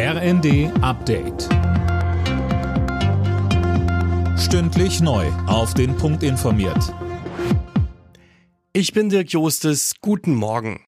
[0.00, 1.48] RND Update.
[4.38, 5.26] Stündlich neu.
[5.48, 6.94] Auf den Punkt informiert.
[8.72, 9.94] Ich bin Dirk Jostes.
[10.00, 10.84] Guten Morgen.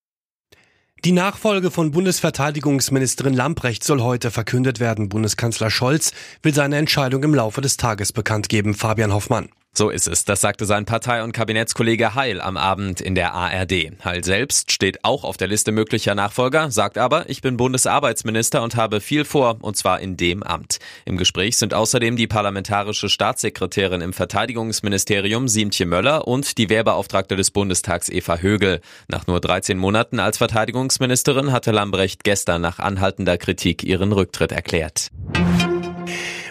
[1.04, 5.08] Die Nachfolge von Bundesverteidigungsministerin Lamprecht soll heute verkündet werden.
[5.08, 6.12] Bundeskanzler Scholz
[6.44, 8.74] will seine Entscheidung im Laufe des Tages bekannt geben.
[8.74, 9.48] Fabian Hoffmann.
[9.72, 13.92] So ist es, das sagte sein Partei- und Kabinettskollege Heil am Abend in der ARD.
[14.04, 18.74] Heil selbst steht auch auf der Liste möglicher Nachfolger, sagt aber, ich bin Bundesarbeitsminister und
[18.74, 20.80] habe viel vor, und zwar in dem Amt.
[21.04, 27.52] Im Gespräch sind außerdem die parlamentarische Staatssekretärin im Verteidigungsministerium Siemtje Möller und die Wehrbeauftragte des
[27.52, 28.80] Bundestags Eva Högel.
[29.06, 35.10] Nach nur 13 Monaten als Verteidigungsministerin hatte Lambrecht gestern nach anhaltender Kritik ihren Rücktritt erklärt.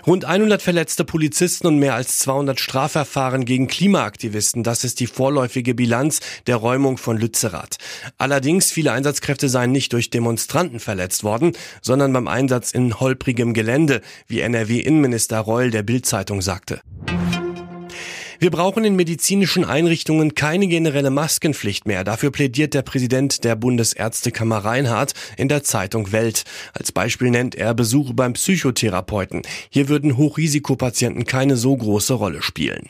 [0.10, 4.64] Rund 100 verletzte Polizisten und mehr als 200 Strafverfahren gegen Klimaaktivisten.
[4.64, 7.78] Das ist die vorläufige Bilanz der Räumung von Lützerath.
[8.18, 11.52] Allerdings, viele Einsatzkräfte seien nicht durch Demonstranten verletzt worden,
[11.84, 16.82] sondern beim Einsatz in holprigem Gelände, wie NRW-Innenminister Reul der Bild-Zeitung sagte.
[18.42, 22.06] Wir brauchen in medizinischen Einrichtungen keine generelle Maskenpflicht mehr.
[22.06, 26.46] Dafür plädiert der Präsident der Bundesärztekammer Reinhardt in der Zeitung Welt.
[26.72, 29.42] Als Beispiel nennt er Besuche beim Psychotherapeuten.
[29.70, 32.88] Hier würden Hochrisikopatienten keine so große Rolle spielen.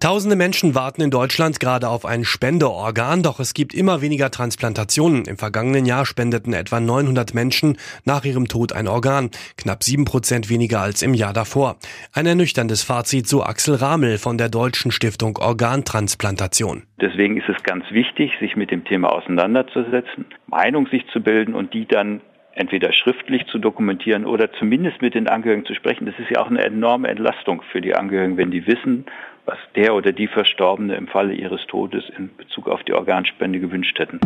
[0.00, 5.24] Tausende Menschen warten in Deutschland gerade auf ein Spendeorgan, doch es gibt immer weniger Transplantationen.
[5.24, 10.50] Im vergangenen Jahr spendeten etwa 900 Menschen nach ihrem Tod ein Organ, knapp sieben Prozent
[10.50, 11.76] weniger als im Jahr davor.
[12.12, 16.82] Ein ernüchterndes Fazit, so Axel Ramel von der Deutschen Stiftung Organtransplantation.
[17.00, 21.72] Deswegen ist es ganz wichtig, sich mit dem Thema auseinanderzusetzen, Meinung sich zu bilden und
[21.72, 22.20] die dann
[22.52, 26.06] entweder schriftlich zu dokumentieren oder zumindest mit den Angehörigen zu sprechen.
[26.06, 29.04] Das ist ja auch eine enorme Entlastung für die Angehörigen, wenn die wissen,
[29.46, 33.98] was der oder die Verstorbene im Falle ihres Todes in Bezug auf die Organspende gewünscht
[33.98, 34.20] hätten.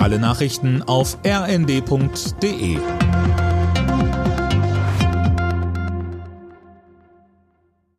[0.00, 2.78] Alle Nachrichten auf rnd.de